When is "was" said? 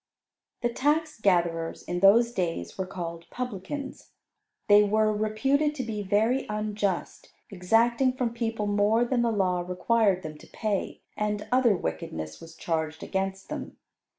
12.41-12.55